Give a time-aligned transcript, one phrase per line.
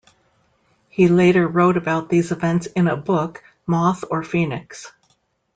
[0.89, 4.91] He later wrote about these events in a book, Moth or Phoenix?